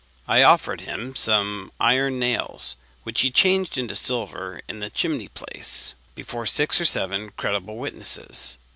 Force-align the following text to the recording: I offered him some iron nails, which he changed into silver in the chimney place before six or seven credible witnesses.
I 0.27 0.41
offered 0.41 0.81
him 0.81 1.15
some 1.15 1.71
iron 1.79 2.17
nails, 2.17 2.75
which 3.03 3.21
he 3.21 3.29
changed 3.29 3.77
into 3.77 3.93
silver 3.95 4.63
in 4.67 4.79
the 4.79 4.89
chimney 4.89 5.27
place 5.27 5.93
before 6.15 6.47
six 6.47 6.81
or 6.81 6.85
seven 6.85 7.29
credible 7.37 7.77
witnesses. 7.77 8.57